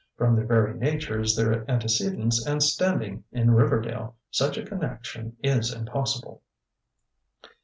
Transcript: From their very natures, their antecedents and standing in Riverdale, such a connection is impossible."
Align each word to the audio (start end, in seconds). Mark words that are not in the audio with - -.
From 0.17 0.35
their 0.35 0.47
very 0.47 0.73
natures, 0.73 1.35
their 1.35 1.63
antecedents 1.69 2.43
and 2.43 2.63
standing 2.63 3.23
in 3.31 3.51
Riverdale, 3.51 4.15
such 4.31 4.57
a 4.57 4.65
connection 4.65 5.37
is 5.43 5.71
impossible." 5.71 6.41